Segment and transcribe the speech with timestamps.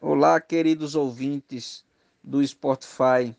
[0.00, 1.82] Olá, queridos ouvintes
[2.22, 3.34] do Spotify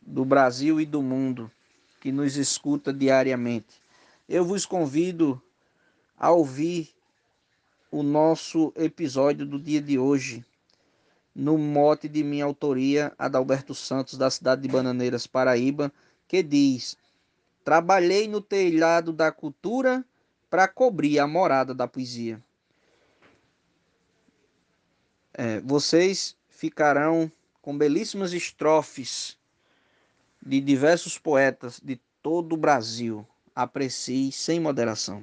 [0.00, 1.50] do Brasil e do mundo
[2.00, 3.82] que nos escuta diariamente.
[4.26, 5.42] Eu vos convido
[6.16, 6.90] a ouvir
[7.90, 10.44] o nosso episódio do dia de hoje,
[11.34, 15.92] no mote de minha autoria, Adalberto Santos, da cidade de Bananeiras, Paraíba,
[16.26, 16.96] que diz:
[17.62, 20.02] Trabalhei no telhado da cultura
[20.48, 22.42] para cobrir a morada da poesia.
[25.40, 27.30] É, vocês ficarão
[27.62, 29.38] com belíssimas estrofes
[30.44, 33.24] de diversos poetas de todo o Brasil.
[33.54, 35.22] Aprecie sem moderação.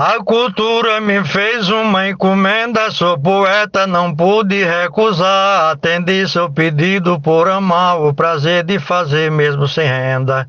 [0.00, 5.72] A cultura me fez uma encomenda, sou poeta, não pude recusar.
[5.72, 10.46] Atendi seu pedido por amar, o prazer de fazer mesmo sem renda.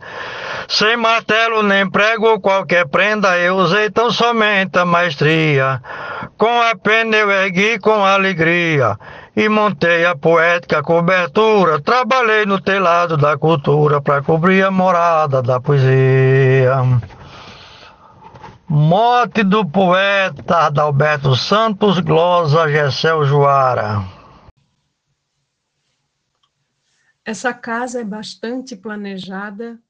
[0.68, 5.82] Sem martelo nem prego qualquer prenda, eu usei tão somente a maestria.
[6.38, 9.00] Com a pena eu ergui com alegria
[9.36, 11.82] e montei a poética cobertura.
[11.82, 16.84] Trabalhei no telado da cultura para cobrir a morada da poesia.
[18.72, 23.96] Morte do poeta Adalberto Santos, glosa Gessel Joara.
[27.26, 29.82] Essa casa é bastante planejada,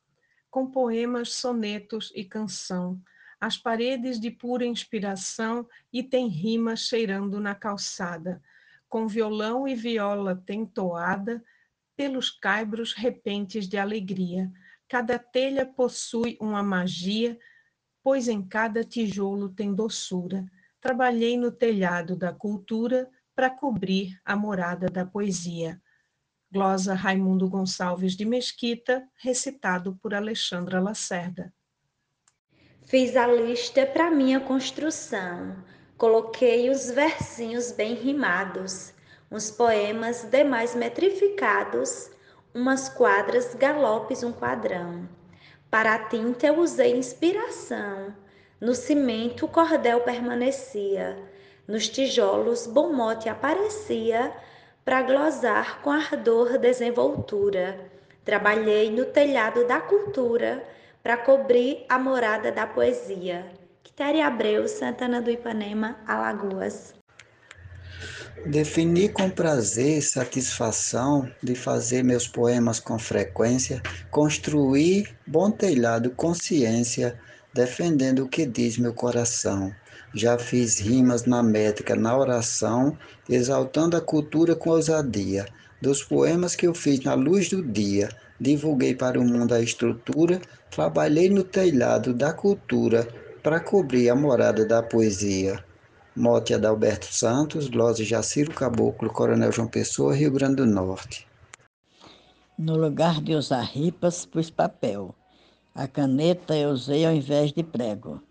[0.50, 2.98] com poemas, sonetos e canção.
[3.38, 8.42] As paredes de pura inspiração e tem rima cheirando na calçada.
[8.88, 11.44] Com violão e viola tem toada,
[11.98, 14.50] pelos caibros repentes de alegria.
[14.88, 17.38] Cada telha possui uma magia
[18.10, 20.44] pois em cada tijolo tem doçura.
[20.82, 25.80] Trabalhei no telhado da cultura para cobrir a morada da poesia.
[26.52, 31.54] Glosa Raimundo Gonçalves de Mesquita, recitado por Alexandra Lacerda.
[32.88, 35.56] Fiz a lista para minha construção,
[35.96, 38.92] coloquei os versinhos bem rimados,
[39.30, 42.10] uns poemas demais metrificados,
[42.56, 45.19] umas quadras, galopes, um quadrão.
[45.70, 48.14] Para a tinta eu usei inspiração.
[48.60, 51.18] No cimento o cordel permanecia.
[51.68, 54.34] Nos tijolos bom mote aparecia
[54.84, 57.80] para glosar com ardor desenvoltura.
[58.26, 60.64] Trabalhei no telhado da cultura
[61.04, 63.46] para cobrir a morada da poesia.
[63.84, 66.99] Quitéria Abreu, Santana do Ipanema, Alagoas.
[68.46, 77.20] Defini com prazer e satisfação de fazer meus poemas com frequência, construir bom telhado consciência,
[77.54, 79.74] defendendo o que diz meu coração.
[80.16, 82.98] Já fiz rimas na métrica, na oração,
[83.28, 85.46] exaltando a cultura com ousadia.
[85.82, 88.08] Dos poemas que eu fiz na luz do dia,
[88.40, 90.40] divulguei para o mundo a estrutura,
[90.72, 93.06] trabalhei no telhado da cultura
[93.44, 95.64] para cobrir a morada da poesia.
[96.16, 101.28] Mote Adalberto Santos, Glose Jaciro Caboclo, Coronel João Pessoa, Rio Grande do Norte.
[102.58, 105.14] No lugar de usar ripas, pus papel.
[105.74, 108.22] A caneta eu usei ao invés de prego.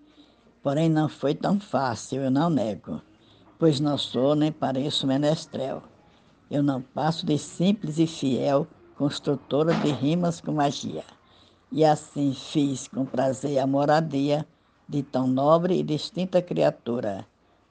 [0.61, 3.01] Porém, não foi tão fácil, eu não nego,
[3.61, 5.83] pois não sou nem pareço menestrel.
[6.51, 8.67] Eu não passo de simples e fiel
[8.97, 11.05] construtora de rimas com magia.
[11.71, 14.45] E assim fiz com prazer a moradia
[14.89, 17.25] de tão nobre e distinta criatura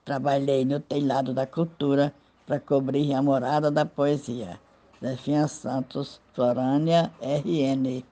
[0.07, 2.13] Trabalhei no telhado da cultura
[2.45, 4.57] para cobrir a morada da poesia.
[5.03, 8.05] Zefinha Santos, Florânia, RN.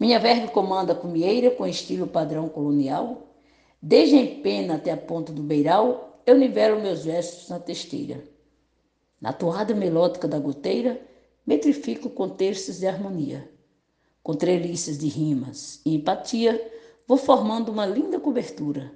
[0.00, 3.26] Minha verve comanda cumieira com estilo padrão colonial.
[3.82, 8.24] Desde em pena até a ponta do beiral, eu nivelo meus versos na testeira.
[9.20, 10.98] Na toada melódica da goteira,
[11.46, 13.46] metrifico com terços de harmonia.
[14.22, 16.72] Com treliças de rimas e empatia,
[17.06, 18.90] vou formando uma linda cobertura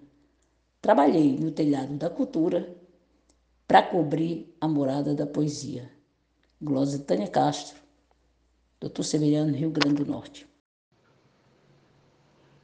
[0.81, 2.75] Trabalhei no telhado da cultura
[3.69, 5.91] para cobrir a morada da poesia.
[6.61, 7.77] Glosa Tânia Castro,
[8.81, 10.49] Doutor Severiano, Rio Grande do Norte.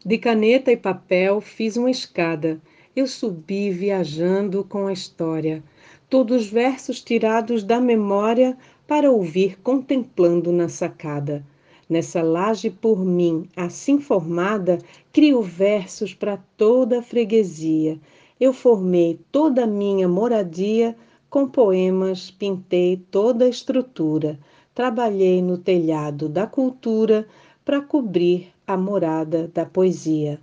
[0.02, 2.58] De caneta e papel fiz uma escada.
[2.94, 5.62] Eu subi viajando com a história.
[6.08, 8.56] Todos os versos tirados da memória
[8.87, 11.44] para ouvir contemplando na sacada.
[11.88, 14.79] Nessa laje por mim, assim formada,
[15.12, 18.00] crio versos para toda a freguesia.
[18.38, 20.94] Eu formei toda a minha moradia
[21.31, 24.38] com poemas, pintei toda a estrutura.
[24.75, 27.27] Trabalhei no telhado da cultura
[27.65, 30.41] para cobrir a morada da poesia.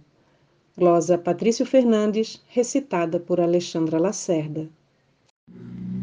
[0.75, 4.67] Glosa Patrício Fernandes, recitada por Alexandra Lacerda.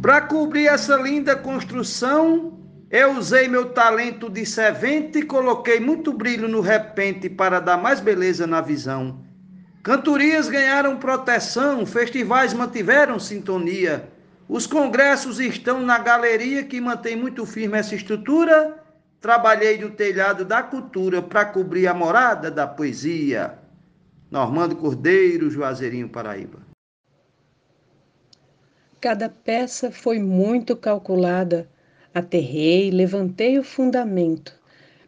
[0.00, 2.52] Para cobrir essa linda construção,
[2.88, 8.00] eu usei meu talento de servente e coloquei muito brilho no repente para dar mais
[8.00, 9.18] beleza na visão.
[9.82, 14.10] Cantorias ganharam proteção, festivais mantiveram sintonia.
[14.46, 18.78] Os congressos estão na galeria que mantém muito firme essa estrutura.
[19.22, 23.58] Trabalhei no telhado da cultura para cobrir a morada da poesia.
[24.30, 26.58] Normando Cordeiro, Juazeirinho, Paraíba.
[29.00, 31.66] Cada peça foi muito calculada.
[32.14, 34.52] Aterrei, levantei o fundamento.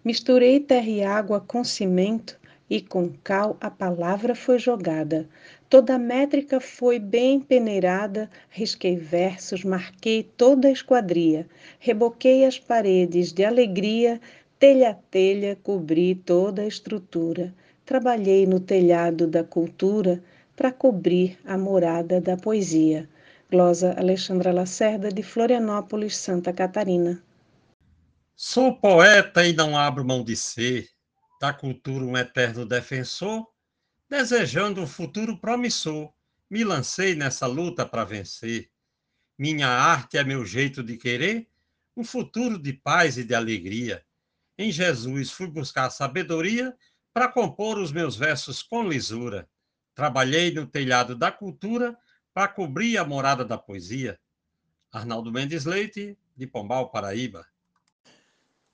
[0.03, 2.41] Misturei terra e água com cimento
[2.73, 5.29] e com cal a palavra foi jogada.
[5.69, 11.47] Toda a métrica foi bem peneirada, risquei versos, marquei toda a esquadria,
[11.79, 14.19] reboquei as paredes de alegria,
[14.59, 17.53] telha a telha cobri toda a estrutura.
[17.85, 20.23] Trabalhei no telhado da cultura
[20.57, 23.07] para cobrir a morada da poesia.
[23.51, 27.23] Glosa Alexandra Lacerda, de Florianópolis, Santa Catarina.
[28.35, 30.89] Sou poeta e não abro mão de ser,
[31.43, 33.45] da cultura um eterno defensor,
[34.09, 36.13] desejando um futuro promissor,
[36.49, 38.71] me lancei nessa luta para vencer.
[39.37, 41.49] Minha arte é meu jeito de querer,
[41.97, 44.07] um futuro de paz e de alegria.
[44.57, 46.77] Em Jesus fui buscar sabedoria
[47.13, 49.51] para compor os meus versos com lisura.
[49.97, 51.99] Trabalhei no telhado da cultura
[52.33, 54.17] para cobrir a morada da poesia.
[54.93, 57.45] Arnaldo Mendes Leite, de Pombal, Paraíba.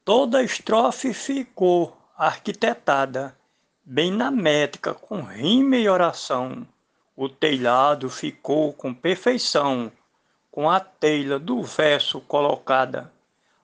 [0.04, 3.32] Toda estrofe ficou arquitetada,
[3.84, 6.66] bem na métrica, com rima e oração.
[7.14, 9.92] O telhado ficou com perfeição,
[10.50, 13.12] com a telha do verso colocada.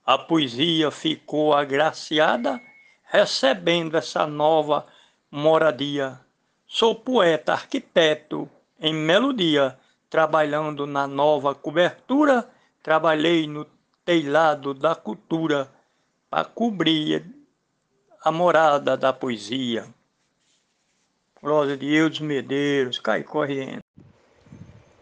[0.07, 2.61] A poesia ficou agraciada
[3.03, 4.87] recebendo essa nova
[5.29, 6.21] moradia.
[6.65, 8.49] Sou poeta, arquiteto
[8.79, 9.77] em melodia,
[10.09, 12.49] trabalhando na nova cobertura,
[12.81, 13.67] trabalhei no
[14.05, 15.69] telhado da cultura
[16.31, 17.44] para cobrir
[18.25, 19.85] a morada da poesia.
[21.43, 23.81] Glória de Eudes Medeiros, cai correndo.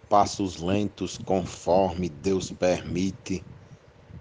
[0.09, 3.45] Passos lentos conforme Deus permite,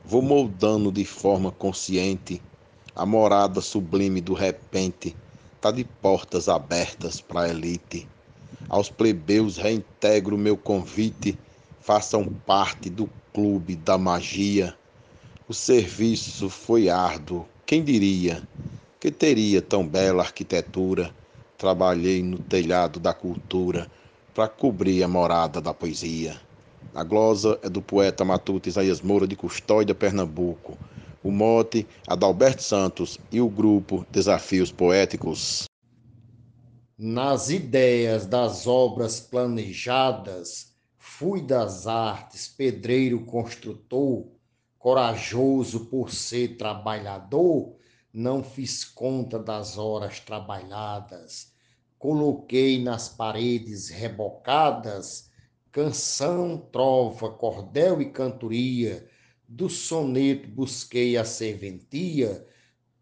[0.05, 2.39] vou moldando de forma consciente
[2.95, 5.15] a morada sublime do repente
[5.59, 8.07] tá de portas abertas para a elite.
[8.69, 11.35] Aos plebeus reintegro meu convite,
[11.79, 14.75] façam parte do clube da magia.
[15.47, 18.43] O serviço foi árduo, quem diria
[19.01, 21.13] que teria tão bela arquitetura?
[21.57, 23.89] Trabalhei no telhado da cultura
[24.33, 26.39] para cobrir a morada da poesia.
[26.95, 30.77] A glosa é do poeta matuto Isaías Moura de Custódia, Pernambuco
[31.23, 35.65] o mote Adalberto Santos e o grupo Desafios Poéticos.
[36.97, 44.27] Nas ideias das obras planejadas, fui das artes pedreiro construtor,
[44.77, 47.75] corajoso por ser trabalhador,
[48.13, 51.53] não fiz conta das horas trabalhadas,
[51.97, 55.29] coloquei nas paredes rebocadas
[55.71, 59.07] canção, trova, cordel e cantoria
[59.47, 62.47] do soneto busquei a serventia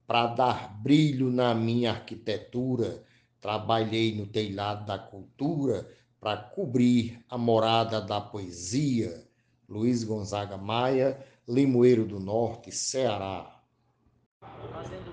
[0.08, 3.04] para dar brilho na minha arquitetura.
[3.40, 5.88] Trabalhei no telhado da cultura
[6.20, 9.28] para cobrir a morada da poesia.
[9.68, 13.59] Luiz Gonzaga Maia, Limoeiro do Norte, Ceará.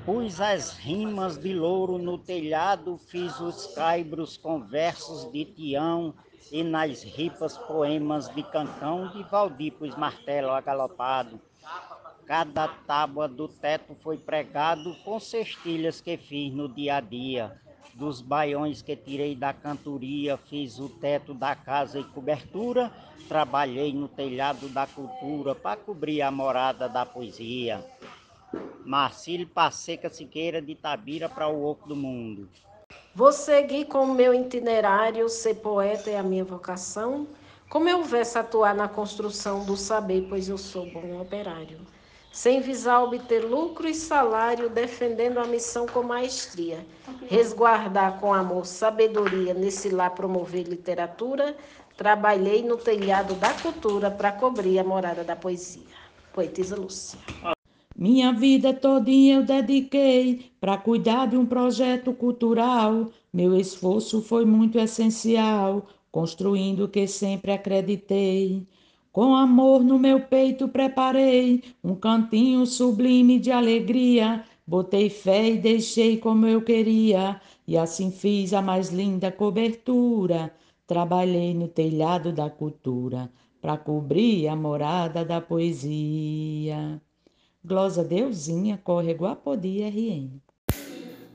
[0.04, 6.14] Pus as rimas de louro no telhado, fiz os caibros com versos de Tião,
[6.52, 11.40] e nas ripas poemas de Cancão de Valdipos martelo agalopado.
[12.24, 17.60] Cada tábua do teto foi pregado com cestilhas que fiz no dia a dia.
[17.94, 22.92] Dos baiões que tirei da cantoria, fiz o teto da casa e cobertura.
[23.26, 27.84] Trabalhei no telhado da cultura para cobrir a morada da poesia.
[28.86, 32.48] Marcílio Passeca Siqueira de Tabira para o Oco do Mundo.
[33.14, 37.26] Vou seguir com o meu itinerário, ser poeta é a minha vocação.
[37.68, 41.80] Como eu verso atuar na construção do saber, pois eu sou bom operário.
[42.30, 46.86] Sem visar obter lucro e salário, defendendo a missão com maestria.
[47.28, 51.56] Resguardar com amor, sabedoria, nesse lá promover literatura.
[51.96, 55.82] Trabalhei no telhado da cultura para cobrir a morada da poesia.
[56.32, 57.18] Poetisa Lúcia.
[57.98, 63.10] Minha vida todinha eu dediquei para cuidar de um projeto cultural.
[63.32, 68.66] Meu esforço foi muito essencial, construindo o que sempre acreditei.
[69.10, 76.18] Com amor no meu peito preparei um cantinho sublime de alegria Botei fé e deixei
[76.18, 80.52] como eu queria, e assim fiz a mais linda cobertura.
[80.88, 87.00] Trabalhei no telhado da cultura para cobrir a morada da poesia.
[87.68, 90.40] Glosa Deusinha, Córrego Apodi, RN.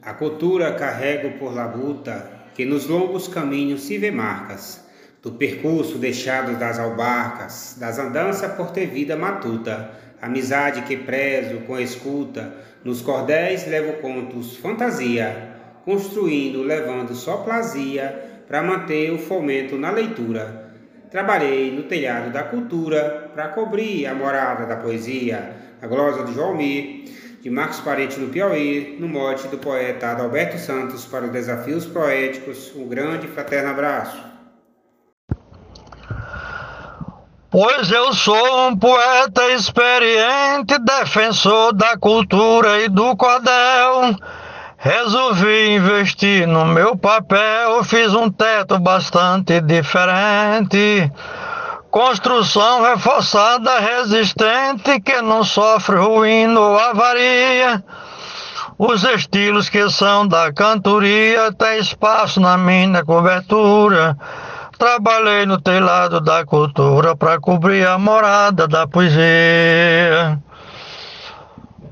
[0.01, 4.81] A cultura carrego por labuta, que nos longos caminhos se vê marcas,
[5.21, 11.77] do percurso deixado das albarcas, das andanças por ter vida matuta, amizade que prezo com
[11.77, 19.91] escuta, nos cordéis levo contos, fantasia, construindo, levando só plazia, para manter o fomento na
[19.91, 20.71] leitura.
[21.09, 26.55] Trabalhei no telhado da cultura, para cobrir a morada da poesia, a glosa de João
[26.55, 27.05] Mir,
[27.41, 32.71] de Marcos Parente no Piauí, no mote do poeta Adalberto Santos para os Desafios Poéticos.
[32.75, 34.31] Um grande fraterno abraço.
[37.49, 44.15] Pois eu sou um poeta experiente, defensor da cultura e do cordel.
[44.77, 51.11] Resolvi investir no meu papel, fiz um teto bastante diferente.
[51.91, 57.83] Construção reforçada, resistente, que não sofre ruína ou avaria.
[58.77, 64.17] Os estilos que são da cantoria, tem espaço na minha cobertura.
[64.77, 70.41] Trabalhei no telhado da cultura para cobrir a morada da poesia.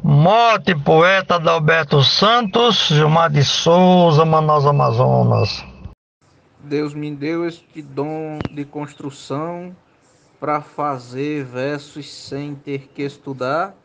[0.01, 5.61] Mote, poeta Adalberto Santos, Gilmar de Souza, Manaus, Amazonas.
[6.63, 9.75] Deus me deu este dom de construção
[10.39, 13.75] para fazer versos sem ter que estudar.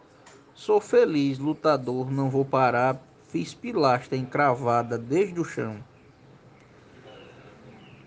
[0.54, 3.00] Sou feliz, lutador, não vou parar.
[3.28, 5.82] Fiz pilastra encravada desde o chão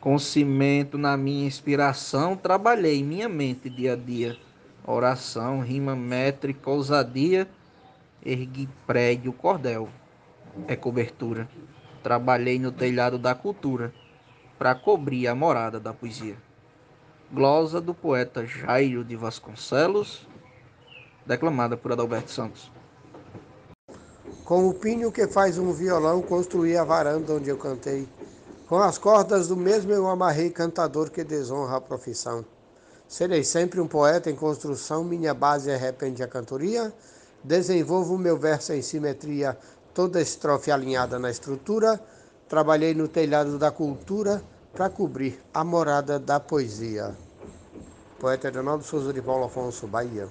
[0.08, 4.38] com cimento na minha inspiração, trabalhei minha mente dia a dia.
[4.86, 7.46] Oração, rima métrica, ousadia,
[8.26, 9.90] ergui prédio, cordel,
[10.66, 11.50] é cobertura.
[12.02, 13.94] Trabalhei no telhado da cultura,
[14.58, 16.38] para cobrir a morada da poesia.
[17.30, 20.26] Glosa do poeta Jairo de Vasconcelos,
[21.26, 22.72] declamada por Adalberto Santos.
[24.46, 28.08] Com o pinho que faz um violão, construí a varanda onde eu cantei.
[28.66, 32.46] Com as cordas do mesmo eu amarrei cantador que desonra a profissão.
[33.10, 36.94] Serei sempre um poeta em construção, minha base é repente a cantoria.
[37.44, 39.58] Desenvolvo meu verso em simetria,
[39.94, 42.00] toda estrofe alinhada na estrutura.
[42.48, 44.42] Trabalhei no telhado da cultura
[44.78, 47.18] para cobrir a morada da poesia.
[48.20, 50.28] Poeta Ronaldo Souza de Paulo Afonso, Bahia.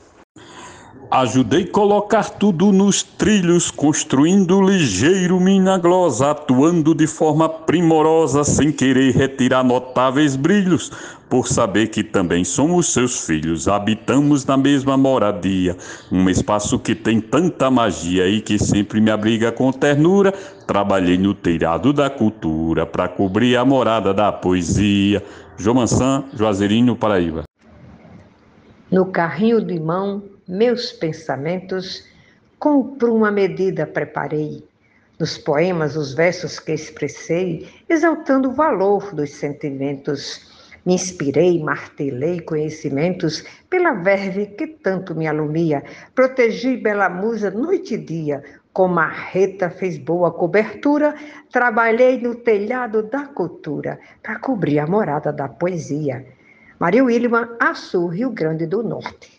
[1.09, 9.15] Ajudei colocar tudo nos trilhos, construindo ligeiro minha glosa, atuando de forma primorosa, sem querer
[9.15, 10.91] retirar notáveis brilhos,
[11.31, 15.77] por saber que também somos seus filhos, habitamos na mesma moradia,
[16.11, 20.33] um espaço que tem tanta magia e que sempre me abriga com ternura.
[20.67, 25.23] Trabalhei no telhado da cultura para cobrir a morada da poesia.
[25.57, 27.45] João Mansan, Juazeirinho, Paraíba.
[28.91, 32.05] No carrinho de mão meus pensamentos,
[32.59, 34.65] com por uma medida preparei.
[35.19, 40.55] Nos poemas, os versos que expressei, exaltando o valor dos sentimentos.
[40.85, 45.83] Me inspirei, martelei conhecimentos pela verve que tanto me alumia.
[46.15, 51.15] Protegi bela musa noite e dia, com marreta fez boa cobertura,
[51.50, 56.25] trabalhei no telhado da cultura para cobrir a morada da poesia.
[56.79, 59.36] Maria Williman, Açu, Rio Grande do Norte.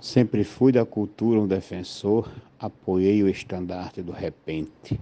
[0.00, 4.98] Sempre fui da cultura um defensor, apoiei o estandarte do repente.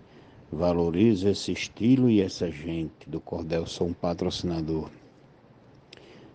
[0.51, 4.89] Valorizo esse estilo e essa gente, do cordel sou um patrocinador.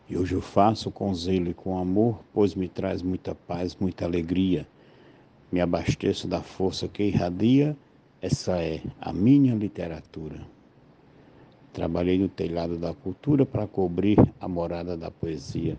[0.08, 4.06] E hoje eu faço com zelo e com amor, pois me traz muita paz, muita
[4.06, 4.68] alegria.
[5.52, 7.76] Me abasteço da força que irradia,
[8.22, 10.40] essa é a minha literatura.
[11.74, 15.76] Trabalhei no telhado da cultura para cobrir a morada da poesia.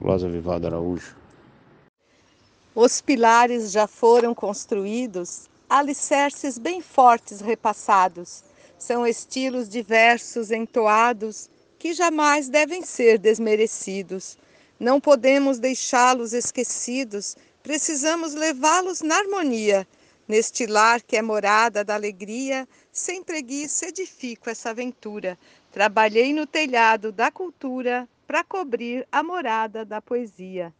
[0.00, 1.25] Glosa Vivaldo Araújo.
[2.78, 8.44] Os pilares já foram construídos, alicerces bem fortes repassados.
[8.78, 14.36] São estilos diversos entoados que jamais devem ser desmerecidos.
[14.78, 19.88] Não podemos deixá-los esquecidos, precisamos levá-los na harmonia.
[20.28, 25.38] Neste lar que é morada da alegria, sem preguiça edifico essa aventura.
[25.72, 30.74] Trabalhei no telhado da cultura para cobrir a morada da poesia.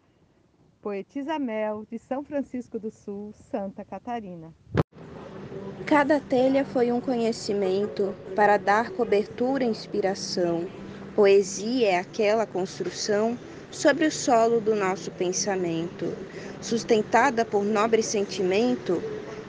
[0.87, 4.55] Poetisa Mel, de São Francisco do Sul, Santa Catarina.
[5.85, 10.65] Cada telha foi um conhecimento para dar cobertura e inspiração.
[11.17, 13.37] Poesia é aquela construção
[13.69, 16.17] sobre o solo do nosso pensamento,
[16.63, 19.03] sustentada por nobre sentimento,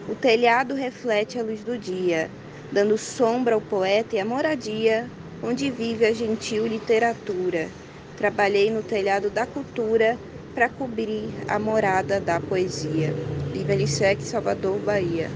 [0.09, 2.31] O telhado reflete a luz do dia,
[2.71, 5.07] dando sombra ao poeta e a moradia
[5.43, 7.69] onde vive a gentil literatura.
[8.17, 10.17] Trabalhei no telhado da cultura
[10.57, 13.13] para cobrir a morada da poesia.
[13.53, 15.29] Lissec, Salvador, Bahia.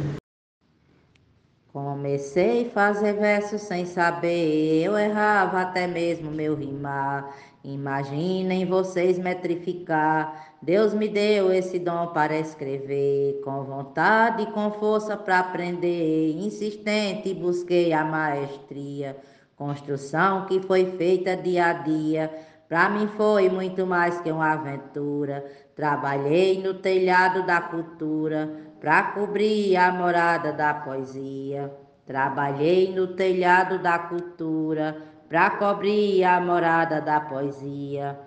[1.72, 7.36] Comecei a fazer versos sem saber, eu errava até mesmo meu rimar.
[7.64, 10.56] Imaginem vocês metrificar.
[10.60, 16.32] Deus me deu esse dom para escrever, com vontade e com força para aprender.
[16.32, 19.16] Insistente busquei a maestria,
[19.56, 22.51] construção que foi feita dia a dia.
[22.72, 25.44] Para mim foi muito mais que uma aventura.
[25.76, 28.50] Trabalhei no telhado da cultura
[28.80, 31.70] para cobrir a morada da poesia.
[32.06, 38.18] Trabalhei no telhado da cultura para cobrir a morada da poesia.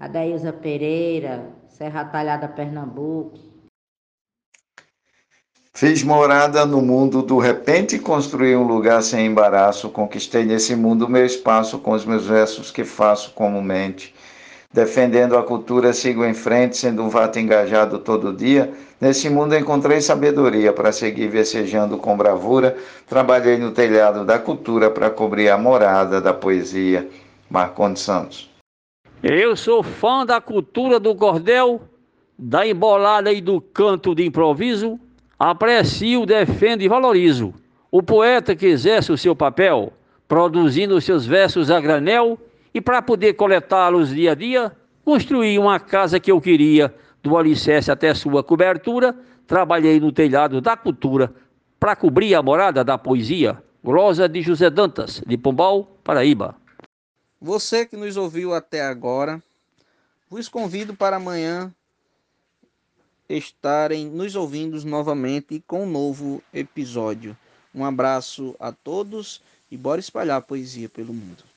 [0.00, 3.53] Adailza Pereira, Serra Talhada, Pernambuco.
[5.76, 11.26] Fiz morada no mundo do repente, construí um lugar sem embaraço, conquistei nesse mundo meu
[11.26, 14.14] espaço com os meus versos que faço comumente.
[14.72, 18.72] Defendendo a cultura, sigo em frente, sendo um vato engajado todo dia.
[19.00, 22.76] Nesse mundo encontrei sabedoria para seguir vicejando com bravura.
[23.08, 27.08] Trabalhei no telhado da cultura para cobrir a morada da poesia.
[27.50, 28.48] Marcondes Santos.
[29.20, 31.82] Eu sou fã da cultura do cordel,
[32.38, 35.00] da embolada e do canto de improviso.
[35.46, 37.52] Aprecio, defendo e valorizo
[37.90, 39.92] o poeta que exerce o seu papel,
[40.26, 42.38] produzindo seus versos a granel
[42.72, 44.74] e para poder coletá-los dia a dia,
[45.04, 49.14] construí uma casa que eu queria, do alicerce até sua cobertura,
[49.46, 51.30] trabalhei no telhado da cultura
[51.78, 53.62] para cobrir a morada da poesia.
[53.84, 56.56] Glosa de José Dantas, de Pombal, Paraíba.
[57.38, 59.42] Você que nos ouviu até agora,
[60.30, 61.70] vos convido para amanhã
[63.28, 67.36] estarem nos ouvindo novamente com um novo episódio.
[67.74, 71.53] Um abraço a todos e bora espalhar poesia pelo mundo.